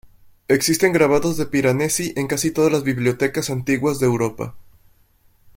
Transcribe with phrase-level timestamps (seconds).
[0.47, 4.55] Existen grabados de Piranesi en casi todas las bibliotecas antiguas de Europa.